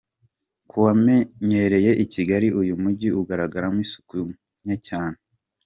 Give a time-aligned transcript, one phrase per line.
[0.69, 4.17] Ku wamenyereye i Kigali, uyu mujyi ugaragaramo isuku
[4.63, 5.17] nke cyane.